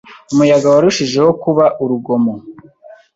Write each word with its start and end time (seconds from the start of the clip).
Umuyaga 0.31 0.67
warushijeho 0.73 1.29
kuba 1.43 1.65
urugomo. 1.83 2.33